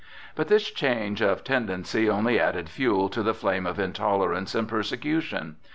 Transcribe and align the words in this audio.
But 0.33 0.47
this 0.47 0.71
change 0.71 1.21
of 1.21 1.43
tendency 1.43 2.09
only 2.09 2.39
added 2.39 2.69
fuel 2.69 3.07
to 3.09 3.21
the 3.21 3.35
flame 3.35 3.67
of 3.67 3.77
intolerance 3.77 4.55
and 4.55 4.67
persecution. 4.67 5.57